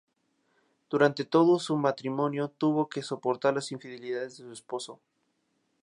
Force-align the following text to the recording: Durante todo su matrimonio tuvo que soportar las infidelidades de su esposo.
Durante 0.89 1.25
todo 1.25 1.59
su 1.59 1.77
matrimonio 1.77 2.47
tuvo 2.47 2.89
que 2.89 3.03
soportar 3.03 3.53
las 3.53 3.71
infidelidades 3.71 4.39
de 4.39 4.45
su 4.45 4.51
esposo. 4.51 4.99